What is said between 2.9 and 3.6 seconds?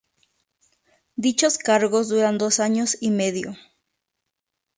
y medio.